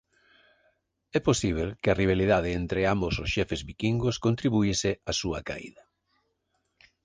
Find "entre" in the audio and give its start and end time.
2.61-2.79